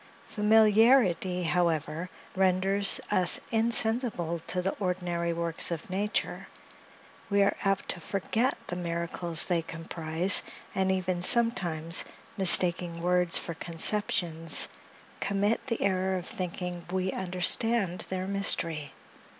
[0.25, 6.47] Familiarity, however, renders us insensible to the ordinary works of nature;
[7.29, 10.41] we are apt to forget the miracles they comprise,
[10.73, 12.03] and even, sometimes,
[12.35, 14.69] mistaking words for conceptions,
[15.19, 18.93] commit the error of thinking we understand their mystery.